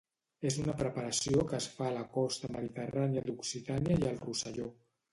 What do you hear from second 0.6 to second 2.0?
una preparació que es fa a